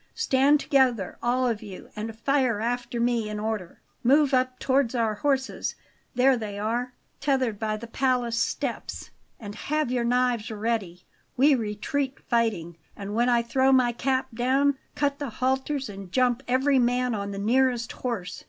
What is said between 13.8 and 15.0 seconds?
cap down,